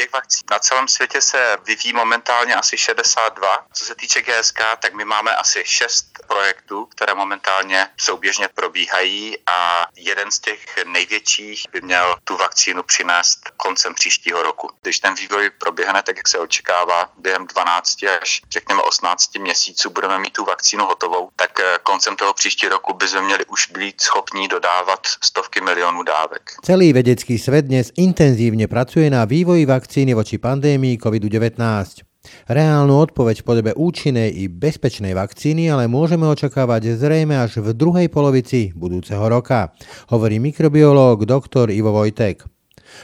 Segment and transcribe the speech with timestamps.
[0.00, 3.48] těch vakcín na celém světě se vyvíjí momentálně asi 62.
[3.72, 9.86] Co se týče GSK, tak my máme asi 6 projektů, které momentálně souběžně probíhají a
[9.96, 14.70] jeden z těch největších by měl tu vakcínu přinést koncem příštího roku.
[14.82, 20.18] Když ten vývoj proběhne tak, jak se očekává, během 12 až řekněme 18 měsíců budeme
[20.18, 24.00] mít tu vakcínu hotovou, tak eh, koncem toho příštího roku by jsme měli už být
[24.00, 26.50] schopní dodávat stovky milionů dávek.
[26.64, 32.06] Celý vedecký svet dnes intenzívne pracuje na vývoji vakcíny voči pandémii COVID-19.
[32.46, 38.06] Reálnu odpoveď v podobe účinnej i bezpečnej vakcíny ale môžeme očakávať zrejme až v druhej
[38.06, 39.74] polovici budúceho roka,
[40.14, 41.74] hovorí mikrobiológ dr.
[41.74, 42.46] Ivo Vojtek.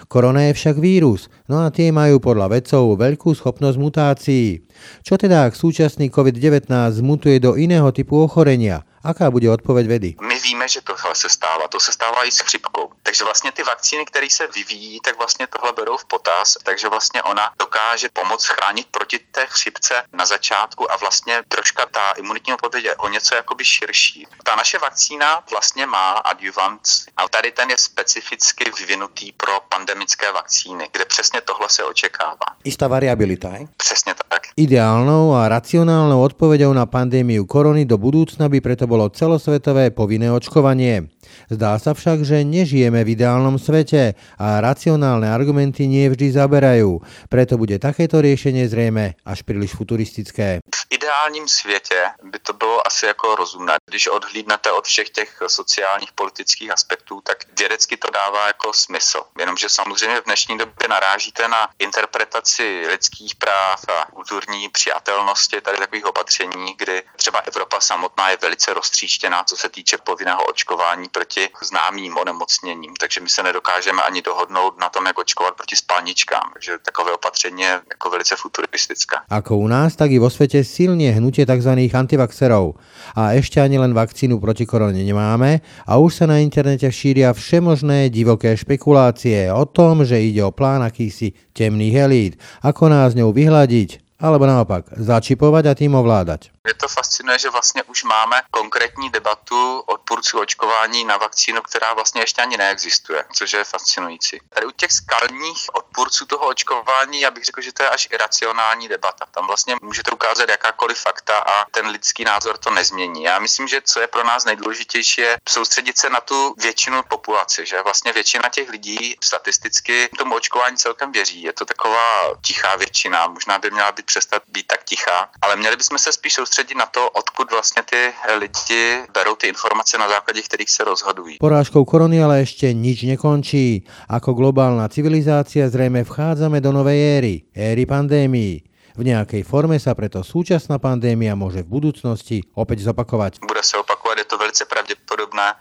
[0.07, 4.63] Korona je však vírus, no a tie majú podľa vedcov veľkú schopnosť mutácií.
[5.03, 6.71] Čo teda, ak súčasný COVID-19
[7.03, 8.87] mutuje do iného typu ochorenia?
[9.03, 10.11] Aká bude odpověď vedy?
[10.47, 11.69] Víme, že tohle se stává.
[11.69, 12.93] To se stává i s chřipkou.
[13.03, 16.57] Takže vlastně ty vakcíny, které se vyvíjí, tak vlastně tohle berou v potaz.
[16.63, 22.11] Takže vlastně ona dokáže pomoct chránit proti té chřipce na začátku a vlastně troška ta
[22.11, 24.27] imunitní odpověď je o něco jakoby širší.
[24.45, 26.83] Ta naše vakcína vlastně má adjuvant
[27.17, 32.47] a tady ten je specificky vyvinutý pro pandemické vakcíny, kde přesně tohle se očekává.
[32.65, 33.67] Istá variabilita, je?
[33.77, 34.43] Přesně tak.
[34.57, 41.09] Ideálnou a racionálnou odpověďou na pandémiu korony do budúcna by preto bolo celosvetové povinné očkovanie.
[41.47, 46.99] Zdá sa však, že nežijeme v ideálnom svete a racionálne argumenty nie vždy zaberajú.
[47.31, 50.59] Preto bude takéto riešenie zrejme až príliš futuristické.
[50.67, 53.75] V ideálním světě by to bylo asi jako rozumné.
[53.87, 59.23] Když odhlídnete od všech těch sociálních, politických aspektů, tak vědecky to dává jako smysl.
[59.39, 66.07] Jenomže samozřejmě v dnešní době narážíte na interpretaci lidských práv a kulturní přijatelnosti tady takových
[66.07, 72.17] opatření, kdy třeba Evropa samotná je velice roztříštěná, co se týče povinného očkování proti známým
[72.17, 72.93] onemocněním.
[73.01, 76.51] Takže my se nedokážeme ani dohodnout na tom, jak očkovat proti spalničkám.
[76.53, 79.17] Takže takové opatření je jako velice futuristické.
[79.29, 81.73] Ako u nás, tak i vo svete silne hnutie tzv.
[81.93, 82.79] antivaxerov.
[83.17, 88.09] A ešte ani len vakcínu proti korone nemáme a už sa na internete šíria všemožné
[88.09, 94.21] divoké špekulácie o tom, že ide o plán akýsi temných elít, ako nás ňou vyhľadiť,
[94.21, 96.56] alebo naopak začipovať a tým ovládať.
[96.67, 102.23] Mě to fascinuje, že vlastně už máme konkrétní debatu odpůrců očkování na vakcínu, která vlastně
[102.23, 104.41] ještě ani neexistuje, což je fascinující.
[104.55, 108.89] Tady u těch skalních odpůrců toho očkování, já bych řekl, že to je až iracionální
[108.89, 109.27] debata.
[109.31, 113.23] Tam vlastně můžete ukázat jakákoliv fakta a ten lidský názor to nezmění.
[113.23, 117.67] Já myslím, že co je pro nás nejdůležitější, je soustředit se na tu většinu populace,
[117.67, 121.43] že vlastně většina těch lidí statisticky tomu očkování celkem věří.
[121.43, 125.77] Je to taková tichá většina, možná by měla být přestat být tak tichá, ale měli
[125.77, 127.97] bychom se spíš soustředit soustředit na to, odkud vlastně ty
[128.39, 131.37] lidi berou ty informace, na základě kterých se rozhodují.
[131.41, 133.85] Porážkou korony ale ešte nič nekončí.
[134.09, 138.65] Ako globálna civilizácia zrejme vchádzame do novej éry, éry pandémií.
[138.97, 143.45] V nejakej forme sa preto súčasná pandémia môže v budúcnosti opäť zopakovať.
[143.45, 145.06] Bude se opakovat, je to velice pravděpodobné.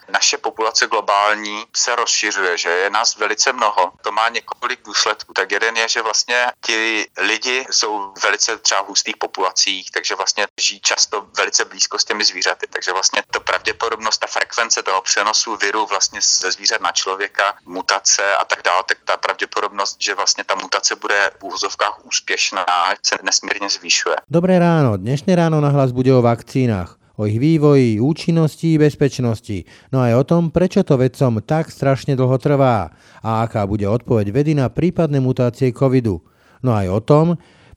[0.10, 3.92] Naše populace globální se rozšiřuje, že je nás velice mnoho.
[4.02, 5.34] To má několik důsledků.
[5.34, 10.48] Tak jeden je, že vlastně ti lidi jsou velice třeba v hustých populacích, takže vlastně
[10.62, 12.68] žijí často velice blízko s těmi zvířaty.
[12.70, 18.36] Takže vlastně to pravděpodobnost, ta frekvence toho přenosu viru vlastně ze zvířat na člověka, mutace
[18.36, 22.66] a tak dále, tak ta pravděpodobnost, že vlastně ta mutace bude v úvozovkách úspěšná,
[23.04, 24.16] se nesmírně zvyšuje.
[24.30, 29.64] Dobré ráno, dnešné ráno na hlas bude o vakcínach o ich vývoji, účinnosti i bezpečnosti,
[29.92, 32.92] no aj o tom, prečo to vedcom tak strašne dlho trvá
[33.24, 36.24] a aká bude odpoveď vedy na prípadné mutácie covidu.
[36.64, 37.26] No aj o tom,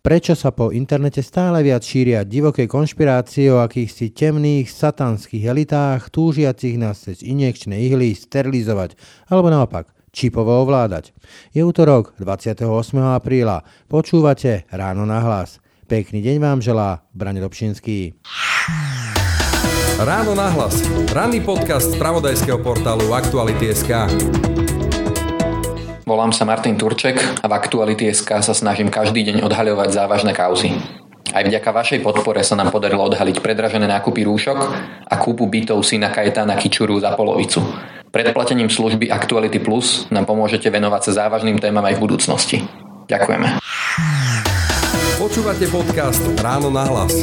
[0.03, 6.81] prečo sa po internete stále viac šíria divoké konšpirácie o akýchsi temných satanských elitách túžiacich
[6.81, 8.97] nás cez injekčné ihly sterilizovať,
[9.29, 11.13] alebo naopak, čipovo ovládať.
[11.53, 12.65] Je útorok 28.
[13.15, 13.63] apríla.
[13.87, 15.61] Počúvate Ráno na hlas.
[15.89, 18.17] Pekný deň vám želá Brane Dobšinský.
[19.99, 20.79] Ráno na hlas.
[21.11, 24.07] Ranný podcast z pravodajského portálu Aktuality.sk.
[26.07, 30.71] Volám sa Martin Turček a v Aktuality.sk sa snažím každý deň odhaľovať závažné kauzy.
[31.35, 34.59] Aj vďaka vašej podpore sa nám podarilo odhaliť predražené nákupy rúšok
[35.03, 37.59] a kúpu bytov syna Kajetána Kičuru za polovicu.
[38.15, 42.57] Predplatením služby Actuality Plus nám pomôžete venovať sa závažným témam aj v budúcnosti.
[43.11, 43.59] Ďakujeme.
[45.19, 47.19] Počúvate podcast Ráno na hlas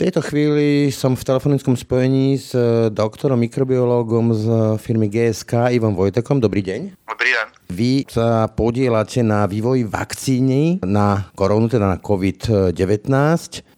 [0.00, 4.44] tejto chvíli som v telefonickom spojení s eh, doktorom mikrobiológom z
[4.80, 6.40] firmy GSK Ivom Vojtekom.
[6.40, 7.04] Dobrý deň.
[7.04, 7.46] Dobrý deň.
[7.68, 12.72] Vy sa podielate na vývoji vakcíny na koronu, teda na COVID-19.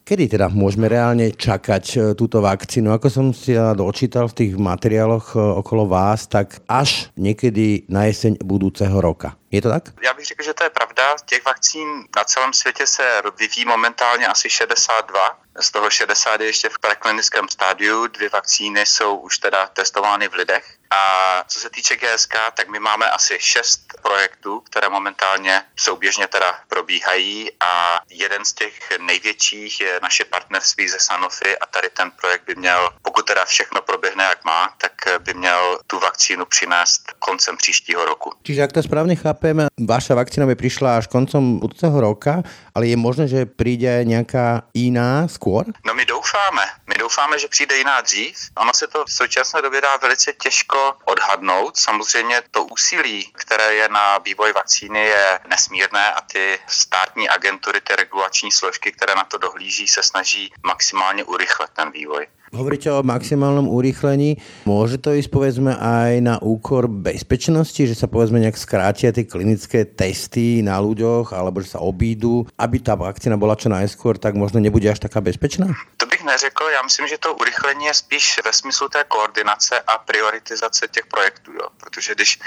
[0.06, 2.94] Kedy teda môžeme reálne čakať eh, túto vakcínu?
[2.94, 8.06] Ako som si ja dočítal v tých materiáloch eh, okolo vás, tak až niekedy na
[8.06, 9.34] jeseň budúceho roka.
[9.50, 9.90] Je to tak?
[9.98, 11.02] Já bych řekl, že to je pravda.
[11.26, 13.02] Těch vakcín na celém světě se
[13.38, 19.16] vyvíjí momentálně asi 62 z toho 60 je ještě v preklinickém stádiu, dvě vakcíny jsou
[19.16, 20.64] už teda testovány v lidech.
[20.90, 26.54] A co se týče GSK, tak my máme asi šest projektů, které momentálně souběžně teda
[26.69, 32.43] probíhají a jeden z těch největších je naše partnerství ze Sanofi a tady ten projekt
[32.46, 37.56] by měl, pokud teda všechno proběhne jak má, tak by měl tu vakcínu přinést koncem
[37.56, 38.32] příštího roku.
[38.43, 42.43] Čiže jak to správně chápeme, vaša vakcína by přišla až koncem budoucího roka,
[42.74, 45.64] ale je možné, že přijde nějaká jiná skôr?
[45.86, 46.62] No my doufáme.
[46.86, 48.36] My doufáme, že přijde jiná dřív.
[48.56, 51.76] Ono se to v současné době dá velice těžko odhadnout.
[51.76, 57.96] Samozřejmě to úsilí, které je na vývoj vakcíny, je nesmírné a ty státní agentury, ty
[57.96, 62.26] regulační složky, které na to dohlíží, se snaží maximálně urychlit ten vývoj.
[62.52, 64.37] Hovoríte o maximálnom urýchlení.
[64.69, 69.88] Môže to ísť povedzme aj na úkor bezpečnosti, že sa povedzme nejak skrátia tie klinické
[69.88, 74.60] testy na ľuďoch alebo že sa obídu, aby tá vakcína bola čo najskôr, tak možno
[74.60, 75.72] nebude až taká bezpečná?
[75.96, 79.98] To bych neřekl, já myslím, že to urychlení je spíš ve smyslu té koordinace a
[79.98, 81.69] prioritizace těch projektů, jo.
[81.76, 82.38] protože když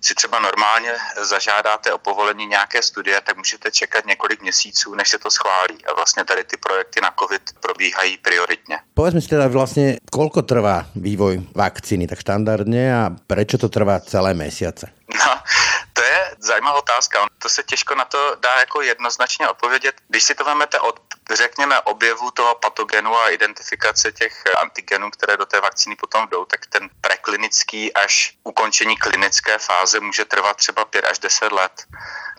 [0.00, 0.92] si třeba normálně
[1.22, 5.94] zažádáte o povolení nějaké studie, tak můžete čekat několik měsíců, než se to schválí a
[5.94, 8.78] vlastně tady ty projekty na COVID probíhají prioritně.
[8.94, 14.34] Povedzme si teda vlastne, koľko trvá vývoj vakcíny tak štandardne a prečo to trvá celé
[14.36, 14.92] mesiace?
[15.08, 15.30] No,
[16.40, 17.26] zajímavá otázka.
[17.38, 19.94] To se těžko na to dá jako jednoznačně odpovědět.
[20.08, 21.00] Když si to vezmete od,
[21.32, 26.66] řekněme, objevu toho patogenu a identifikace těch antigenů, které do té vakcíny potom jdou, tak
[26.66, 31.86] ten preklinický až ukončení klinické fáze může trvat třeba 5 až 10 let.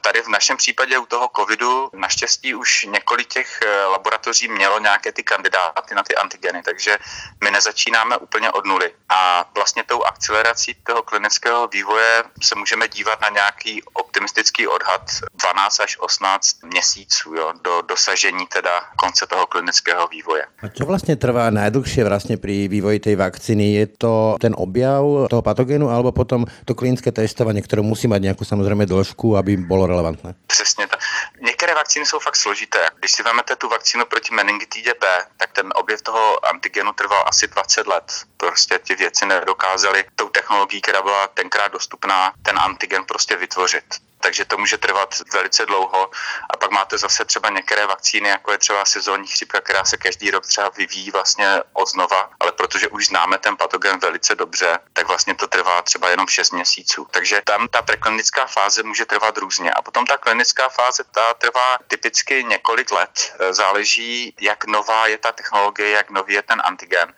[0.01, 5.11] Tady v našem případě u toho covidu naštěstí už několik těch eh, laboratoří mělo nějaké
[5.11, 6.97] ty kandidáty na ty antigeny, takže
[7.43, 8.91] my nezačínáme úplně od nuly.
[9.09, 15.01] A vlastně tou akcelerací toho klinického vývoje se můžeme dívat na nějaký optimistický odhad
[15.41, 20.43] 12 až 18 měsíců jo, do dosažení teda konce toho klinického vývoje.
[20.63, 23.73] A co vlastně trvá najdlhšie vlastně při vývoji té vakcíny?
[23.73, 28.45] Je to ten objav toho patogenu alebo potom to klinické testování, které musí mít nějakou
[28.45, 30.35] samozřejmě dĺžku, aby bylo relevantné?
[30.47, 30.99] Přesně tak.
[31.41, 32.89] Některé vakcíny jsou fakt složité.
[32.99, 35.07] Když si vezmete tu vakcínu proti meningitidě B,
[35.37, 38.07] tak ten objev toho antigenu trval asi 20 let.
[38.37, 43.85] Prostě ty věci nedokázaly tou technologií, která byla tenkrát dostupná, ten antigen prostě vytvořit
[44.21, 46.11] takže to může trvat velice dlouho.
[46.49, 50.31] A pak máte zase třeba některé vakcíny, jako je třeba sezónní chřipka, která se každý
[50.31, 55.07] rok třeba vyvíjí vlastně od znova, ale protože už známe ten patogen velice dobře, tak
[55.07, 57.07] vlastně to trvá třeba jenom 6 měsíců.
[57.11, 59.73] Takže tam ta preklinická fáze může trvat různě.
[59.73, 63.35] A potom ta klinická fáze ta trvá typicky několik let.
[63.49, 67.13] Záleží, jak nová je ta technologie, jak nový je ten antigen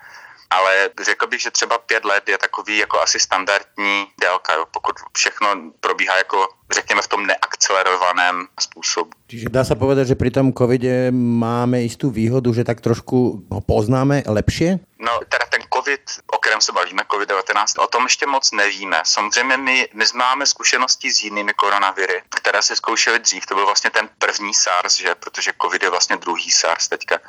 [0.53, 4.95] ale řekl bych, že třeba pět let je takový jako asi standardní délka, jo, pokud
[5.17, 5.47] všechno
[5.79, 9.11] probíhá jako řekněme v tom neakcelerovaném způsobu.
[9.27, 13.61] Čiže dá se povedat, že při tom covide máme jistou výhodu, že tak trošku ho
[13.61, 14.79] poznáme lepšie?
[14.99, 16.01] No, teda ten covid,
[16.33, 19.01] o kterém se bavíme, covid-19, o tom ještě moc nevíme.
[19.03, 23.45] Samozřejmě my, my máme zkušenosti s jinými koronaviry, které se zkoušely dřív.
[23.45, 25.15] To byl vlastně ten první SARS, že?
[25.15, 27.19] protože covid je vlastně druhý SARS teďka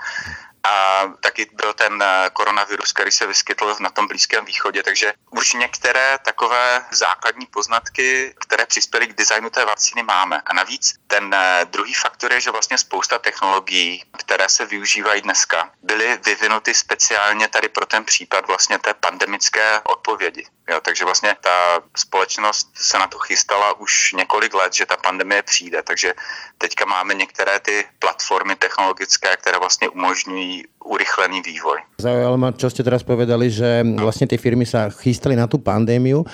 [0.65, 5.53] a taky byl ten eh, koronavirus, který se vyskytl na tom Blízkém východě, takže už
[5.53, 10.43] některé takové základní poznatky, které přispěly k designu té vakcíny máme.
[10.47, 15.71] A navíc ten eh, druhý faktor je, že vlastně spousta technologií, které se využívají dneska,
[15.83, 20.47] byly vyvinuty speciálně tady pro ten případ vlastně té pandemické odpovědi.
[20.71, 25.43] Jo, takže vlastně ta společnost se na to chystala už několik let, že ta pandemie
[25.43, 26.15] přijde, takže
[26.59, 31.79] teďka máme některé ty platformy technologické, které vlastně umožňují urychlený vývoj.
[32.01, 36.25] Zaujalo ma, čo ste teraz povedali, že vlastně ty firmy sa chystali na tu pandémiu.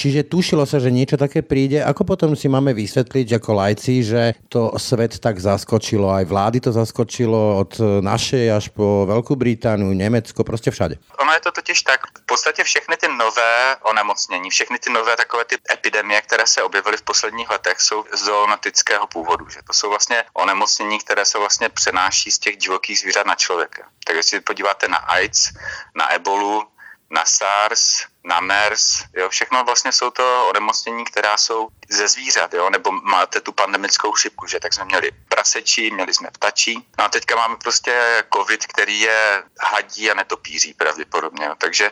[0.00, 1.84] Čiže tušilo sa, že niečo také príde.
[1.84, 6.72] Ako potom si máme vysvetliť ako lajci, že to svet tak zaskočilo, aj vlády to
[6.72, 10.96] zaskočilo od našej až po Veľkú Britániu, Německo, prostě všade.
[11.20, 15.44] Ono je to totiž tak, v podstatě všechny ty nové onemocnění, všechny ty nové takové
[15.44, 19.48] ty epidemie, které se objevily v posledních letech, jsou zoonotického původu.
[19.48, 23.82] Že to jsou vlastně onemocnění, které se vlastně přenáší z těch divokých zvířat na člověka.
[24.06, 25.52] Tak když si podíváte na AIDS,
[25.94, 26.64] na ebolu,
[27.10, 32.70] na SARS, na MERS, jo, všechno vlastně jsou to onemocnění, která jsou ze zvířat, jo,
[32.70, 34.60] nebo máte tu pandemickou chřipku, že?
[34.60, 39.42] Tak jsme měli prasečí, měli jsme ptačí, no a teďka máme prostě covid, který je
[39.60, 41.90] hadí a netopíří pravděpodobně, jo, takže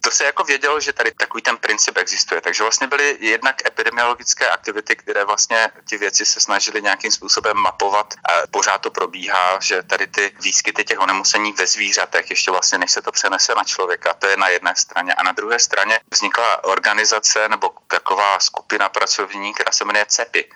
[0.00, 2.40] To se jako vědělo, že tady takový ten princip existuje.
[2.40, 8.14] Takže vlastně byly jednak epidemiologické aktivity, které vlastně ty věci se snažili nějakým způsobem mapovat
[8.24, 12.90] a pořád to probíhá, že tady ty výskyty těch onemocnění ve zvířatech, ještě vlastně než
[12.90, 15.14] se to přenese na člověka, to je na jedné straně.
[15.14, 20.50] A na druhé straně vznikla organizace nebo taková skupina pracovní, která se jmenuje CEPI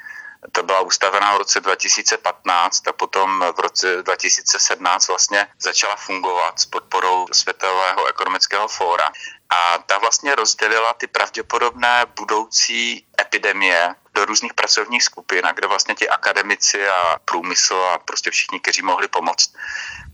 [0.53, 6.67] to byla ustavená v roce 2015 a potom v roce 2017 vlastně začala fungovat s
[6.67, 9.13] podporou Světového ekonomického fóra.
[9.51, 16.09] A ta vlastně rozdělila ty pravděpodobné budoucí epidemie do různých pracovních skupin, kde vlastně ti
[16.09, 19.54] akademici a průmysl a prostě všichni, kteří mohli pomoct,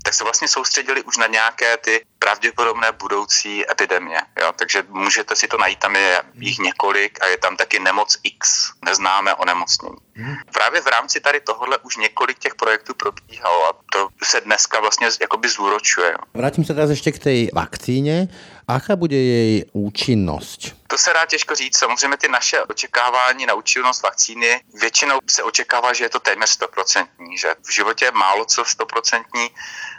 [0.03, 4.21] tak se vlastně soustředili už na nějaké ty pravděpodobné budoucí epidemie.
[4.41, 4.53] Jo?
[4.57, 8.73] Takže můžete si to najít, tam je jich několik a je tam taky nemoc X,
[8.85, 9.97] neznámé onemocnění.
[10.15, 10.37] Hmm.
[10.53, 15.09] Právě v rámci tady tohohle už několik těch projektů probíhalo a to se dneska vlastně
[15.21, 16.15] jakoby zúročuje.
[16.35, 18.29] Vrátím se teraz ještě k té vakcíně.
[18.69, 20.77] Aká bude její účinnost?
[20.87, 21.79] To se dá těžko říct.
[21.79, 27.39] Samozřejmě ty naše očekávání na účinnost vakcíny, většinou se očekává, že je to téměř stoprocentní,
[27.39, 29.51] že v životě je málo co stoprocentní.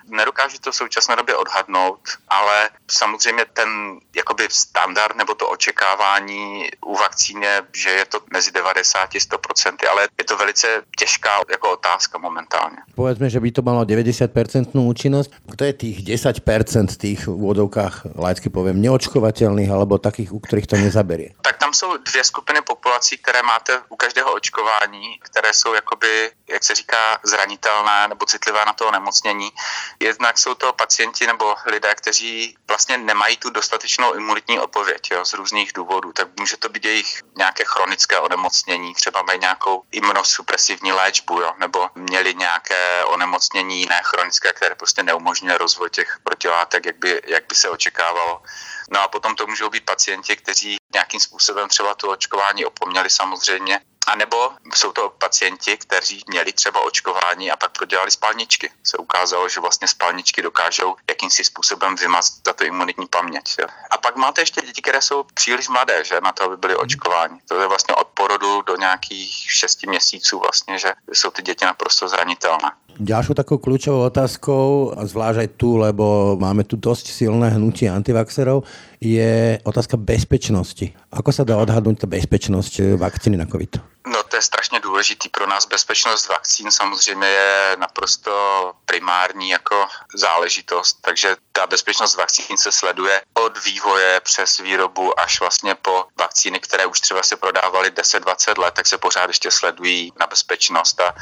[0.09, 3.69] Nedokážu to v současné době odhadnout, ale samozřejmě ten
[4.15, 10.07] jakoby standard nebo to očekávání u vakcíny, že je to mezi 90 a 100%, ale
[10.17, 10.67] je to velice
[10.99, 12.77] těžká jako otázka momentálně.
[12.95, 15.31] Povedzme, že by to malo 90% účinnost.
[15.51, 20.75] Kto je tých 10% tých v úvodovkách, laicky poviem, neočkovateľných alebo takých, u ktorých to
[20.75, 21.39] nezaberie?
[21.41, 26.63] Tak tam jsou dvě skupiny populací, které máte u každého očkování, které jsou jakoby, jak
[26.63, 29.51] se říká, zranitelné nebo citlivé na to onemocnění.
[29.99, 35.33] Jednak jsou to pacienti nebo lidé, kteří vlastně nemají tu dostatečnou imunitní odpověď jo, z
[35.33, 36.11] různých důvodů.
[36.11, 41.89] Tak může to být jejich nějaké chronické onemocnění, třeba mají nějakou imunosupresivní léčbu, jo, nebo
[41.95, 47.55] měli nějaké onemocnění jiné chronické, které prostě neumožňuje rozvoj těch protilátek, jak by, jak by
[47.55, 48.41] se očekávalo.
[48.91, 53.81] No a potom to můžou být pacienti, kteří nějakým způsobem třeba to očkování opomněli samozřejmě,
[54.07, 54.37] a nebo
[54.75, 58.69] jsou to pacienti, kteří měli třeba očkování a pak prodělali spalničky.
[58.83, 63.55] Se ukázalo, že vlastně spalničky dokážou jakýmsi způsobem vymazat tu imunitní paměť.
[63.59, 63.67] Jo.
[63.91, 67.39] A pak máte ještě děti, které jsou příliš mladé, že na to, aby byly očkováni.
[67.47, 72.07] To je vlastně od porodu do nějakých 6 měsíců vlastně, že jsou ty děti naprosto
[72.07, 72.71] zranitelné.
[72.99, 78.67] Ďalšou takou kľúčovou otázkou, a zvlášť aj tu, lebo máme tu dosť silné hnutie antivaxerov,
[78.99, 80.91] je otázka bezpečnosti.
[81.09, 83.79] Ako sa dá odhadnúť tá bezpečnosť vakcíny na COVID?
[84.05, 85.65] No to je strašně důležitý pro nás.
[85.65, 93.63] Bezpečnost vakcín samozřejmě je naprosto primární jako záležitost, takže ta bezpečnost vakcín se sleduje od
[93.65, 98.88] vývoje přes výrobu až vlastně po vakcíny, které už třeba se prodávaly 10-20 let, tak
[98.88, 101.13] se pořád ještě sledují na bezpečnost a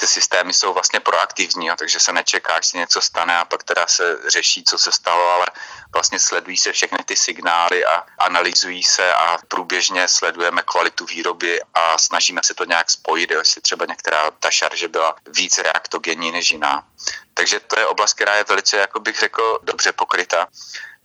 [0.00, 3.64] ty systémy jsou vlastně proaktivní, jo, takže se nečeká, až se něco stane a pak
[3.64, 5.46] teda se řeší, co se stalo, ale
[5.92, 11.98] vlastně sledují se všechny ty signály a analyzují se a průběžně sledujeme kvalitu výroby a
[11.98, 16.52] snažíme se to nějak spojit, jo, jestli třeba některá ta šarže byla víc reaktogenní než
[16.52, 16.84] jiná.
[17.34, 20.48] Takže to je oblast, která je velice, jako bych řekl, dobře pokryta.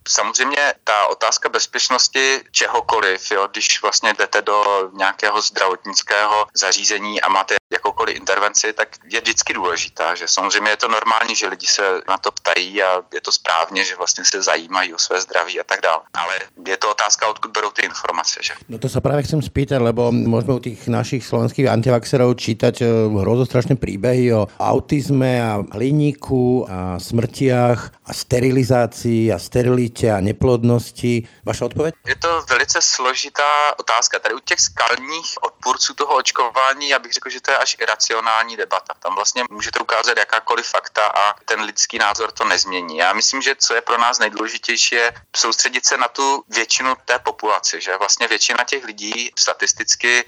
[0.08, 7.56] Samozřejmě ta otázka bezpečnosti čehokoliv, jo, když vlastně jdete do nějakého zdravotnického zařízení a máte
[7.74, 10.16] jakoukoliv intervenci, tak je vždycky důležitá.
[10.16, 13.86] Že samozřejmě je to normální, že lidi se na to ptají a je to správně,
[13.86, 16.02] že vlastně se zajímají o své zdraví a tak dále.
[16.14, 16.34] Ale
[16.68, 18.40] je to otázka, odkud berou ty informace.
[18.44, 18.54] Že?
[18.70, 22.88] No to se právě chcem spýtať, lebo můžeme u těch našich slovenských antivaxerov čítať eh,
[23.20, 31.28] hrozostrašné příběhy o autizme a hliníku a smrtiach a sterilizácii a sterilitě a neplodnosti.
[31.46, 31.96] Vaša odpověď?
[32.08, 34.20] Je to velice složitá otázka.
[34.20, 38.58] Tady u těch skalních odpůrců toho očkování, já bych řekl, že to je až iracionální
[38.58, 38.94] debata.
[39.00, 42.98] Tam vlastně můžete ukázat jakákoliv fakta a ten lidský názor to nezmění.
[42.98, 47.20] Já myslím, že co je pro nás nejdůležitější, je soustředit se na tu většinu té
[47.20, 50.26] populace, že vlastně většina těch lidí statisticky,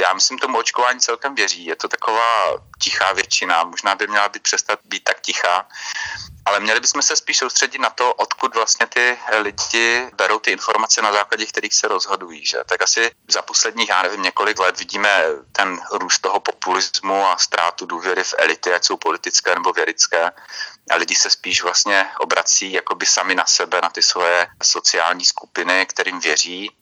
[0.00, 1.64] já myslím, tomu očkování celkem věří.
[1.64, 5.66] Je to taková tichá většina, možná by měla být přestat být tak tichá
[6.48, 11.02] ale měli bychom se spíš soustředit na to, odkud vlastně ty lidi berou ty informace,
[11.02, 12.46] na základě kterých se rozhodují.
[12.46, 12.58] Že?
[12.66, 16.67] Tak asi za posledních, já nevím, několik let vidíme ten růst toho populismu
[17.26, 20.30] a ztrátu důvěry v elity, ať jsou politické nebo vědické.
[20.90, 25.86] A lidi se spíš vlastně obrací jakoby sami na sebe, na ty svoje sociální skupiny,
[25.86, 26.77] kterým věří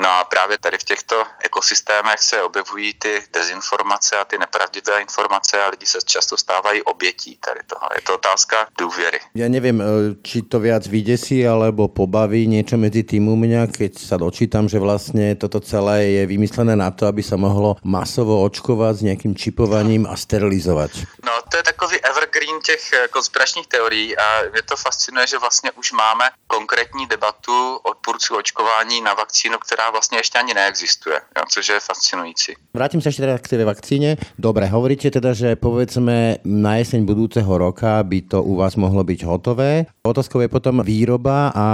[0.00, 5.62] No a právě tady v těchto ekosystémech se objevují ty dezinformace a ty nepravdivé informace
[5.62, 7.86] a lidi se často stávají obětí tady toho.
[7.96, 9.18] Je to otázka důvěry.
[9.34, 9.84] Já nevím, e,
[10.22, 14.78] či to viac vydesí alebo pobaví niečo medzi tým u mňa, keď sa dočítam, že
[14.78, 20.06] vlastne toto celé je vymyslené na to, aby sa mohlo masovo očkovať s nejakým čipovaním
[20.06, 21.10] a sterilizovať.
[21.26, 25.70] No to je takový evergreen těch eh, konspiračních teorií a mě to fascinuje, že vlastně
[25.70, 31.68] už máme konkrétní debatu odpůrců očkování na vakcínu, která vlastně ještě ani neexistuje, jo, což
[31.68, 32.54] je fascinující.
[32.74, 34.16] Vrátím se ještě teda k té vakcíně.
[34.38, 39.24] Dobre, hovoríte teda, že povedzme na jeseň budúceho roka by to u vás mohlo byť
[39.24, 39.86] hotové.
[40.02, 41.66] Otázkou je potom výroba a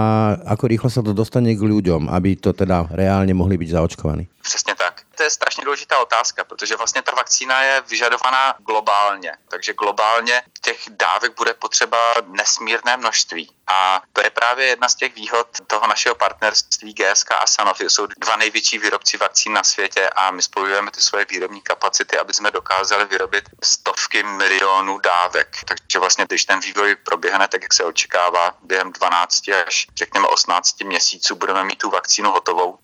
[0.46, 4.28] ako rýchlo sa to dostane k ľuďom, aby to teda reálně mohli být zaočkovaní.
[4.42, 4.73] Přesně.
[5.14, 9.36] To je strašně důležitá otázka, protože vlastně ta vakcína je vyžadovaná globálně.
[9.48, 13.50] Takže globálně těch dávek bude potřeba nesmírné množství.
[13.66, 17.90] A to je právě jedna z těch výhod toho našeho partnerství GSK a Sanofi.
[17.90, 22.32] Jsou dva největší výrobci vakcín na světě a my spojujeme ty svoje výrobní kapacity, aby
[22.32, 25.56] jsme dokázali vyrobit stovky milionů dávek.
[25.64, 30.84] Takže vlastně, když ten vývoj proběhne tak, jak se očekává, během 12 až řekněme 18
[30.84, 32.78] měsíců budeme mít tu vakcínu hotovou,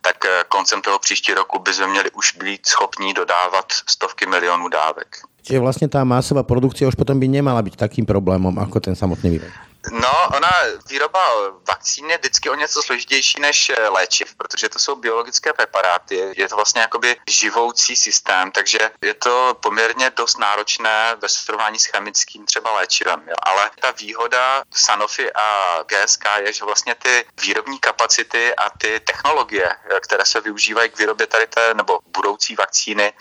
[0.00, 4.68] tak eh, koncem toho příští roku by jsme měli už být schopní dodávat stovky milionů
[4.68, 5.16] dávek.
[5.42, 9.30] Čiže vlastně ta masová produkce už potom by nemala být takým problémem, jako ten samotný
[9.30, 9.65] vývoj.
[9.90, 10.50] No, ona
[10.88, 11.26] výroba
[11.68, 16.32] vakcín je vždycky o něco složitější než eh, léčiv, protože to jsou biologické preparáty.
[16.36, 21.84] Je to vlastně jakoby živoucí systém, takže je to poměrně dost náročné ve srovnání s
[21.84, 23.22] chemickým třeba léčivem.
[23.26, 23.34] Jo.
[23.42, 29.76] Ale ta výhoda Sanofi a GSK je, že vlastně ty výrobní kapacity a ty technologie,
[30.00, 33.12] které se využívají k výrobě tady té nebo budoucí vakcíny,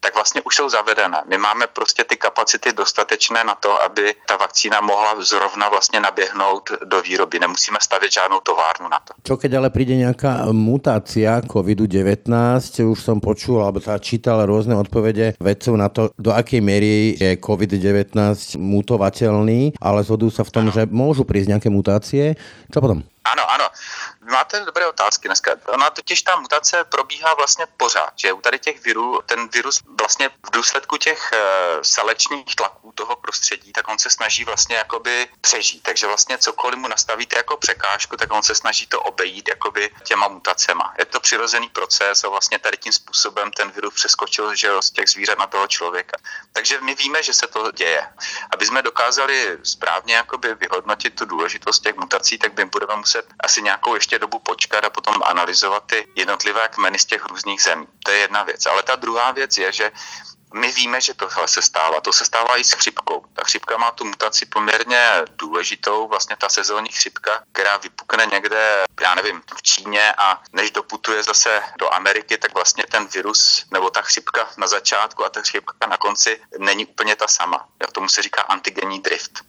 [0.00, 1.22] tak vlastně už jsou zavedené.
[1.26, 6.70] My máme prostě ty kapacity dostatečné na to, aby ta vakcína mohla zrovna vlastně naběhnout
[6.84, 7.38] do výroby.
[7.38, 9.14] Nemusíme stavět žádnou továrnu na to.
[9.22, 15.32] Čo keď ale přijde nějaká mutácia COVID-19, už jsem počul, alebo teda čítal různé odpovědi
[15.40, 20.72] vedců na to, do jaké míry je COVID-19 mutovatelný, ale zhodují se v tom, ano.
[20.72, 22.34] že můžu přijít nějaké mutácie.
[22.72, 23.02] Co potom?
[23.32, 23.66] Ano, ano.
[24.30, 25.50] Máte dobré otázky dneska.
[25.66, 30.28] Ona totiž ta mutace probíhá vlastně pořád, že u tady těch virů, ten virus vlastně
[30.28, 31.38] v důsledku těch uh,
[31.82, 35.82] selečních tlaků toho prostředí, tak on se snaží vlastně jakoby přežít.
[35.82, 40.28] Takže vlastně cokoliv mu nastavíte jako překážku, tak on se snaží to obejít jakoby těma
[40.28, 40.94] mutacema.
[40.98, 45.08] Je to přirozený proces a vlastně tady tím způsobem ten virus přeskočil že z těch
[45.08, 46.16] zvířat na toho člověka.
[46.52, 48.06] Takže my víme, že se to děje.
[48.50, 53.62] Aby jsme dokázali správně jakoby vyhodnotit tu důležitost těch mutací, tak by budeme muset asi
[53.62, 57.86] nějakou ještě dobu počkat a potom analyzovat ty jednotlivé kmeny z těch různých zemí.
[58.04, 58.66] To je jedna věc.
[58.66, 59.92] Ale ta druhá věc je, že
[60.54, 62.00] my víme, že tohle se stává.
[62.00, 63.24] To se stává i s chřipkou.
[63.32, 69.14] Ta chřipka má tu mutaci poměrně důležitou, vlastně ta sezónní chřipka, která vypukne někde, já
[69.14, 74.02] nevím, v Číně a než doputuje zase do Ameriky, tak vlastně ten virus nebo ta
[74.02, 77.68] chřipka na začátku a ta chřipka na konci není úplně ta sama.
[77.82, 79.44] Jo, tomu se říká antigenní drift.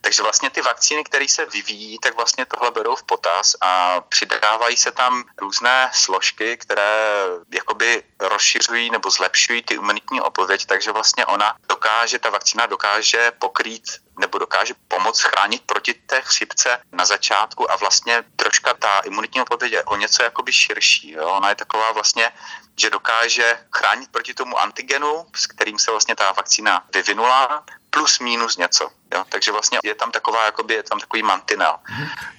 [0.00, 4.76] Takže vlastně ty vakcíny, které se vyvíjí, tak vlastně tohle berou v potaz a přidávají
[4.76, 11.56] se tam různé složky, které jakoby rozšiřují nebo zlepšují ty imunitní odpověď, takže vlastně ona
[11.68, 17.76] dokáže, ta vakcína dokáže pokrýt nebo dokáže pomoct chránit proti té chřipce na začátku a
[17.76, 21.10] vlastně troška ta imunitní odpověď je o něco jakoby širší.
[21.12, 21.28] Jo?
[21.28, 22.32] Ona je taková vlastně,
[22.76, 28.56] že dokáže chránit proti tomu antigenu, s kterým se vlastně ta vakcína vyvinula, plus minus
[28.56, 28.90] něco.
[29.14, 29.24] Jo?
[29.28, 31.78] Takže vlastně je tam taková, jakoby, je tam takový mantinel.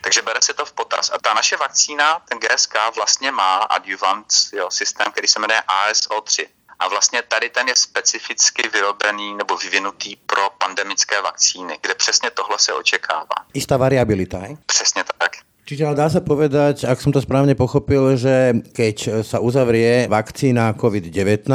[0.02, 1.12] Takže bere se to v potaz.
[1.14, 6.48] A ta naše vakcína, ten GSK, vlastně má adjuvant jo, systém, který se jmenuje ASO3.
[6.80, 12.60] A vlastně tady ten je specificky vyrobený nebo vyvinutý pro pandemické vakcíny, kde přesně tohle
[12.60, 13.38] se očekává.
[13.54, 14.58] Istá variabilita, je?
[14.66, 15.32] Přesně tak.
[15.66, 20.78] Čiže ale dá sa povedať, ak som to správne pochopil, že keď sa uzavrie vakcína
[20.78, 21.50] COVID-19,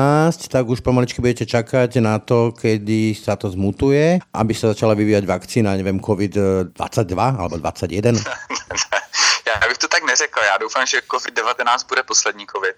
[0.50, 5.30] tak už pomaličky budete čakať na to, kedy sa to zmutuje, aby sa začala vyvíjať
[5.30, 8.18] vakcína, neviem, COVID-22 alebo 21.
[9.62, 10.40] Já bych to tak neřekl.
[10.40, 12.76] Já doufám, že COVID-19 bude poslední COVID.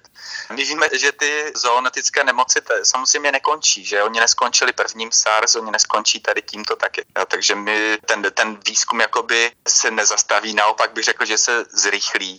[0.53, 6.21] My víme, že ty zoonetické nemoci samozřejmě nekončí, že oni neskončili prvním SARS, oni neskončí
[6.21, 7.05] tady tímto taky.
[7.19, 12.39] Jo, takže my ten, ten výzkum jakoby se nezastaví, naopak bych řekl, že se zrychlí.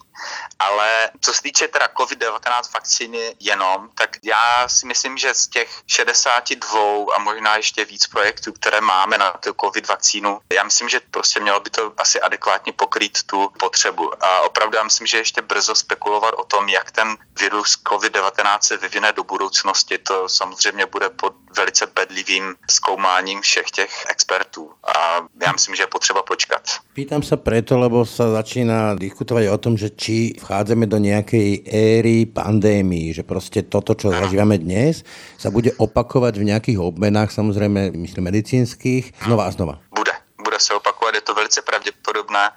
[0.60, 5.70] Ale co se týče teda COVID-19 vakcíny jenom, tak já si myslím, že z těch
[5.88, 11.00] 62 a možná ještě víc projektů, které máme na tu COVID vakcínu, já myslím, že
[11.00, 14.12] prostě mělo by to asi adekvátně pokrýt tu potřebu.
[14.24, 17.08] A opravdu já myslím, že ještě brzo spekulovat o tom, jak ten
[17.40, 24.06] virus COVID-19 se vyvine do budoucnosti, to samozřejmě bude pod velice bedlivým zkoumáním všech těch
[24.10, 24.72] expertů.
[24.84, 26.62] A já myslím, že je potřeba počkat.
[26.94, 32.26] Pýtam se preto, lebo se začíná diskutovat o tom, že či vchádzame do nějaké éry
[32.26, 35.04] pandémii, že prostě toto, čo zažíváme dnes,
[35.38, 39.80] se bude opakovat v nějakých obmenách, samozřejmě myslím medicínských, znova a znova.
[39.96, 40.12] Bude,
[40.44, 42.52] bude se opakovat, je to velice pravděpodobné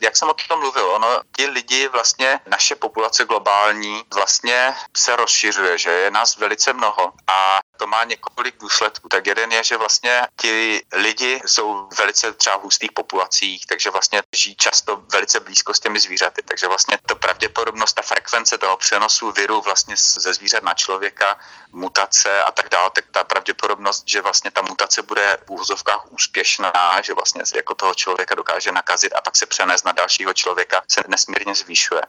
[0.00, 5.78] jak jsem o tom mluvil, ono, ti lidi vlastně, naše populace globální vlastně se rozšiřuje,
[5.78, 9.08] že je nás velice mnoho a to má několik důsledků.
[9.08, 14.22] Tak jeden je, že vlastně ti lidi jsou velice třeba v hustých populacích, takže vlastně
[14.36, 16.42] žijí často velice blízko s těmi zvířaty.
[16.42, 21.38] Takže vlastně to pravděpodobnost, ta frekvence toho přenosu viru vlastně ze zvířat na člověka,
[21.72, 27.00] mutace a tak dále, tak ta pravděpodobnost, že vlastně ta mutace bude v úvozovkách úspěšná,
[27.02, 31.00] že vlastně jako toho člověka dokáže nakazit a pak se přenést na dalšího člověka, se
[31.08, 32.02] nesmírně zvýšuje.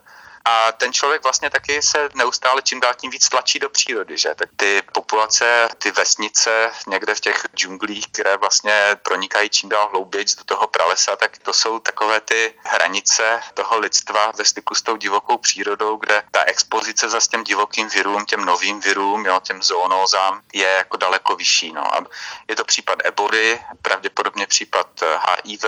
[0.46, 4.36] A ten člověk vlastně taky se neustále čím dál tím víc tlačí do přírody, že?
[4.36, 10.26] Tak ty populace, ty vesnice někde v těch džunglích, které vlastně pronikají čím dál hlouběji
[10.38, 14.96] do toho pralesa, tak to jsou takové ty hranice toho lidstva ve styku s tou
[14.96, 20.42] divokou přírodou, kde ta expozice za těm divokým virům, těm novým virům, jo, těm zoonózám
[20.54, 21.74] je jako daleko vyšší.
[21.74, 21.96] No.
[21.96, 22.06] A
[22.48, 25.04] je to případ eboli, pravděpodobně případ
[25.44, 25.64] HIV,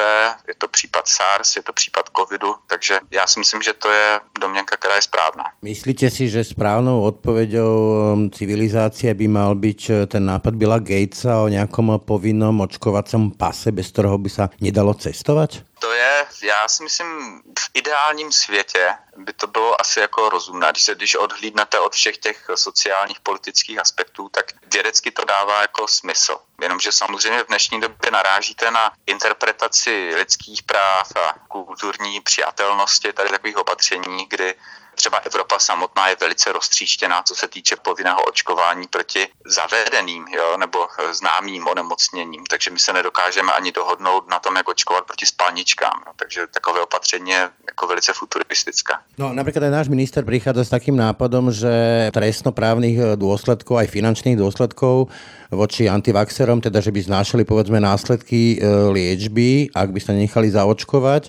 [0.47, 4.19] je to případ SARS, je to případ covidu, takže já si myslím, že to je
[4.39, 5.45] domněnka myšlienka, ktorá je správna.
[5.65, 11.41] Myslíte si, že správnou odpoveďou um, civilizácie by mal byť uh, ten nápad Billa Gatesa
[11.41, 15.65] o nejakom povinnom očkovacom pase, bez ktorého by sa nedalo cestovať?
[15.81, 20.67] To je, já si myslím, v ideálním světě by to bylo asi jako rozumné.
[20.71, 25.87] Když se když odhlídnete od všech těch sociálních, politických aspektů, tak vědecky to dává jako
[25.87, 26.37] smysl.
[26.61, 33.57] Jenomže samozřejmě v dnešní době narážíte na interpretaci lidských práv a kulturní přijatelnosti tady takových
[33.57, 34.55] opatření, kdy
[34.95, 40.87] Třeba Evropa samotná je velice roztříštěná, co se týče povinného očkování proti zavedeným jo, nebo
[41.11, 46.03] známým onemocněním, takže my se nedokážeme ani dohodnout na tom, jak očkovat proti spalničkám.
[46.05, 46.13] Jo.
[46.15, 48.93] Takže takové opatření je jako velice futuristické.
[49.17, 51.71] No například náš minister přichází s takým nápadom, že
[52.13, 55.09] trestnoprávnych důsledků a finančných důsledků
[55.51, 61.27] voči antivaxerom, teda že by znášali povedzme následky e, liečby, ak by sa nechali zaočkovať.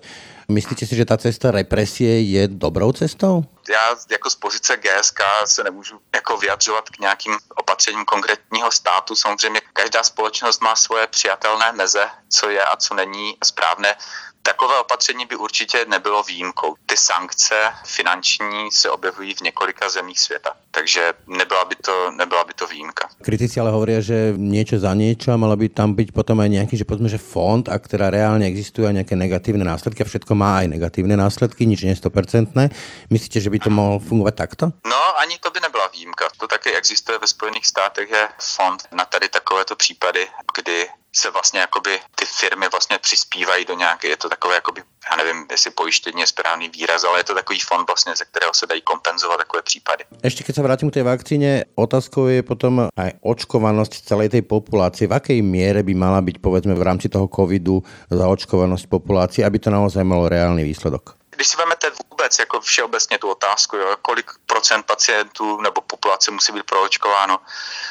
[0.52, 3.44] Myslíte si, že ta cesta represie je dobrou cestou?
[3.68, 9.16] Já jako z pozice GSK se nemůžu jako vyjadřovat k nějakým opatřením konkrétního státu.
[9.16, 13.94] Samozřejmě každá společnost má svoje přijatelné meze, co je a co není správné.
[14.42, 16.74] Takové opatření by určitě nebylo výjimkou.
[16.86, 22.54] Ty sankce finanční se objevují v několika zemích světa, takže nebyla by to, nebyla by
[22.54, 23.08] to výjimka.
[23.22, 26.84] Kritici ale hovoria, že něco za něco, malo by tam být potom aj nějaký, že
[26.84, 30.68] povedzme, že fond, a která reálně existuje a nějaké negatívne následky a všetko má aj
[30.68, 32.70] negatívne následky, nič nie je 100%.
[33.10, 34.72] Myslíte, že by to mohlo fungovat takto?
[34.86, 36.28] No, ani to by nebyla výjimka.
[36.36, 40.26] To taky existuje ve Spojených státech, je fond na tady takovéto případy,
[40.56, 45.16] kdy se vlastně jakoby ty firmy vlastně přispívají do nějaké, je to takové jakoby, já
[45.16, 48.66] nevím, jestli pojištění je správný výraz, ale je to takový fond vlastně, ze kterého se
[48.66, 50.04] dají kompenzovat takové případy.
[50.24, 55.06] Ještě když se vrátím k té vakcíně, otázkou je potom aj očkovanost celé té populace.
[55.06, 59.70] V jaké míře by mala být, povedzme, v rámci toho covidu zaočkovanost populace, aby to
[59.70, 61.21] naozaj malo reálný výsledok?
[61.36, 66.52] Když si vezmete vůbec jako všeobecně tu otázku, jo, kolik procent pacientů nebo populace musí
[66.52, 67.40] být proočkováno,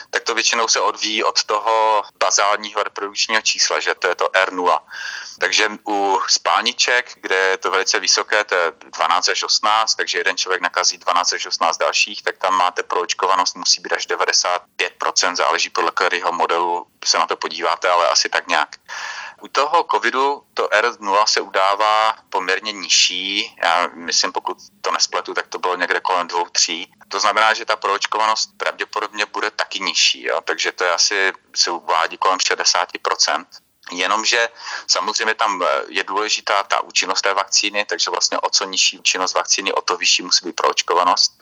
[0.10, 4.80] tak to většinou se odvíjí od toho bazálního reprodukčního čísla, že to je to R0.
[5.40, 10.38] Takže u spálniček, kde je to velice vysoké, to je 12 až 18, takže jeden
[10.38, 15.70] člověk nakazí 12 až 18 dalších, tak tam máte proočkovanost, musí být až 95%, záleží
[15.70, 18.76] podle kterého modelu se na to podíváte, ale asi tak nějak.
[19.42, 23.56] U toho covidu to R0 se udává poměrně nižší.
[23.64, 26.94] Já myslím, pokud to nespletu, tak to bylo někde kolem dvou, tří.
[27.08, 30.24] To znamená, že ta proočkovanost pravděpodobně bude taky nižší.
[30.24, 30.42] Jo?
[30.42, 33.46] Takže to je asi, se uvádí kolem 60%.
[33.92, 34.50] Jenomže
[34.88, 39.74] samozřejmě tam je důležitá ta účinnost té vakcíny, takže vlastně o co nižší účinnost vakcíny,
[39.74, 41.42] o to vyšší musí být proočkovanost.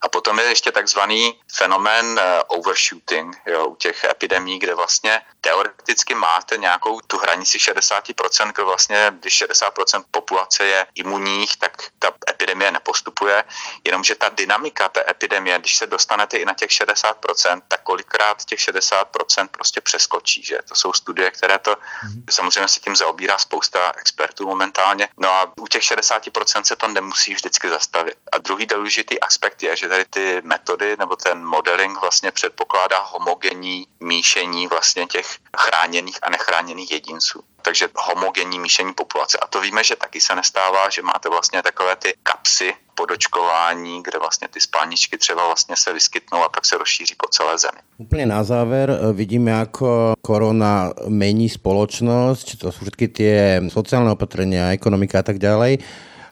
[0.00, 6.14] A potom je ještě takzvaný fenomén eh, overshooting jo, u těch epidemí, kde vlastně teoreticky
[6.14, 12.70] máte nějakou tu hranici 60%, kde vlastně, když 60% populace je imunních, tak ta epidemie
[12.70, 13.44] nepostupuje,
[13.84, 18.58] jenomže ta dynamika té epidemie, když se dostanete i na těch 60%, tak kolikrát těch
[18.58, 20.58] 60% prostě přeskočí, že?
[20.68, 22.22] To jsou studie, které to, mm-hmm.
[22.30, 27.34] samozřejmě se tím zaobírá spousta expertů momentálně, no a u těch 60% se to nemusí
[27.34, 28.14] vždycky zastavit.
[28.32, 33.86] A druhý důležitý aspekt je, že tady ty metody nebo ten modeling vlastně předpokládá homogenní
[34.00, 37.44] míšení vlastně těch chráněných a nechráněných jedinců.
[37.68, 39.38] Takže homogenní míšení populace.
[39.42, 44.18] A to víme, že taky se nestává, že máte vlastně takové ty kapsy podočkování, kde
[44.18, 47.78] vlastně ty spalničky třeba vlastně se vyskytnou a pak se rozšíří po celé zemi.
[47.98, 53.36] Úplně na záver eh, vidíme, jako korona mení spoločnost, to všechny ty
[53.68, 55.76] sociální opatření, ekonomika a tak dále.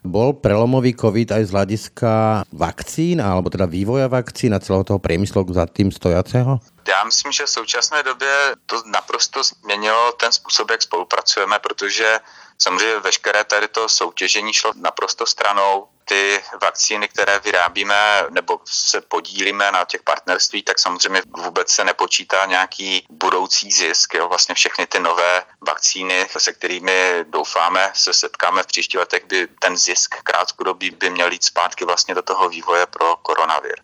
[0.03, 2.11] Bol prelomový COVID aj z hľadiska
[2.53, 6.59] vakcín, alebo teda vývoja vakcín a celého toho priemyslu za tým stojaceho?
[6.87, 8.33] Já myslím, že v současné době
[8.65, 12.19] to naprosto změnilo ten způsob, jak spolupracujeme, protože
[12.57, 19.71] samozřejmě veškeré tady to soutěžení šlo naprosto stranou ty vakcíny, které vyrábíme nebo se podílíme
[19.71, 24.13] na těch partnerství, tak samozřejmě vůbec se nepočítá nějaký budoucí zisk.
[24.13, 24.27] Jo.
[24.27, 29.77] Vlastně všechny ty nové vakcíny, se kterými doufáme, se setkáme v příštích letech, by ten
[29.77, 33.75] zisk krátkodobý by měl jít zpátky vlastně do toho vývoje pro koronavir.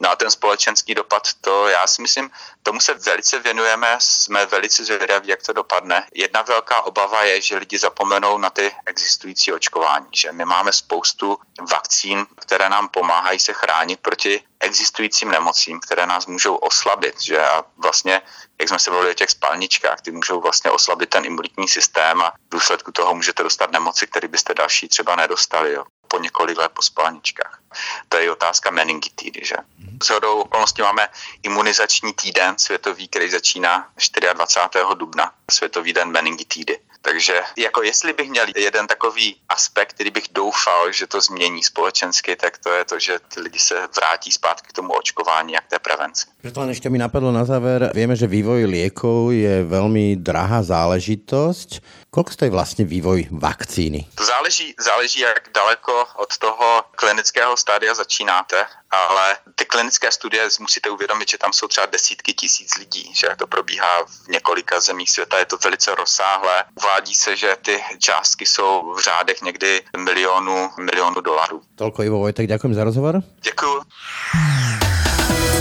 [0.00, 2.30] No a ten společenský dopad, to já si myslím,
[2.62, 6.06] tomu se velice věnujeme, jsme velice zvědaví, jak to dopadne.
[6.14, 11.38] Jedna velká obava je, že lidi zapomenou na ty existující očkování, že my máme spoustu
[11.66, 17.22] vakcín, které nám pomáhají se chránit proti existujícím nemocím, které nás můžou oslabit.
[17.22, 17.46] Že?
[17.48, 18.22] A vlastně,
[18.60, 22.30] jak jsme se bavili o těch spalničkách, ty můžou vlastně oslabit ten imunitní systém a
[22.30, 25.72] v důsledku toho můžete dostat nemoci, které byste další třeba nedostali.
[25.72, 25.84] Jo?
[26.14, 27.58] po několik let po spalničkách.
[28.08, 29.56] To je otázka meningitidy, že?
[30.02, 31.08] S hodou okolností máme
[31.42, 33.90] imunizační týden světový, který začíná
[34.32, 34.84] 24.
[34.94, 36.78] dubna, světový den meningitidy.
[37.04, 42.36] Takže jako jestli bych měl jeden takový aspekt, který bych doufal, že to změní společensky,
[42.36, 45.66] tak to je to, že ty lidi se vrátí zpátky k tomu očkování a k
[45.66, 46.33] té prevenci.
[46.44, 51.80] Preto len ešte mi napadlo na záver, vieme, že vývoj liekov je veľmi drahá záležitosť.
[52.12, 54.04] Koľko stojí vlastně vývoj vakcíny?
[54.14, 58.56] To záleží, záleží, jak daleko od toho klinického stádia začínáte,
[58.90, 63.46] ale ty klinické studie musíte uvědomit, že tam jsou třeba desítky tisíc lidí, že to
[63.46, 66.64] probíhá v několika zemích světa, je to velice rozsáhlé.
[66.74, 71.62] Uvádí se, že ty částky jsou v řádech někdy milionů, milionů dolarů.
[71.74, 73.22] Tolko Ivo Vojtek, ďakujem za rozhovor.
[73.42, 73.80] Děkuji.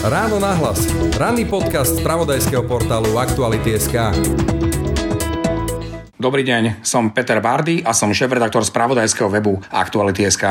[0.03, 0.83] Ráno nahlas.
[1.15, 4.11] Ranný podcast z pravodajského portálu Aktuality.sk.
[6.19, 10.43] Dobrý deň, som Peter Bardy a som šéf-redaktor spravodajského webu Aktuality.sk.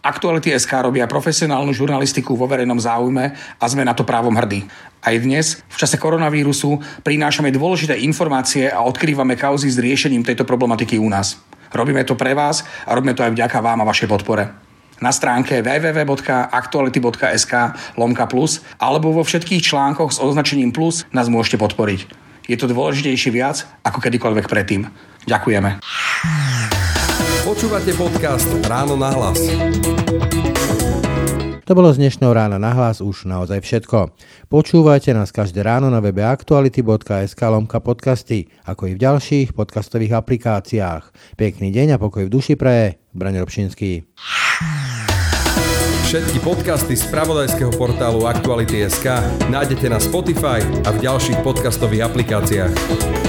[0.00, 4.64] Aktuality.sk robia profesionálnu žurnalistiku vo verejnom záujme a sme na to právom hrdí.
[5.04, 10.96] Aj dnes, v čase koronavírusu, prinášame dôležité informácie a odkrývame kauzy s riešením tejto problematiky
[10.96, 11.36] u nás.
[11.76, 14.63] Robíme to pre vás a robíme to aj vďaka vám a vašej podpore.
[15.04, 17.52] Na stránke www.aktuality.sk
[18.00, 23.30] lomka plus alebo vo všetkých článkoch s označením plus nás môžete podporiť je to dôležitejšie
[23.32, 24.88] viac ako kedykoľvek predtým.
[25.24, 25.80] Ďakujeme.
[27.44, 29.40] Počúvate podcast Ráno na hlas.
[31.64, 34.12] To bolo z dnešného rána na hlas už naozaj všetko.
[34.52, 41.08] Počúvajte nás každé ráno na webe aktuality.sk lomka podcasty, ako i v ďalších podcastových aplikáciách.
[41.40, 44.04] Pekný deň a pokoj v duši pre Braň Robšinský.
[46.04, 53.23] Všetky podcasty z pravodajského portálu Aktuality.sk nájdete na Spotify a v ďalších podcastových aplikáciách.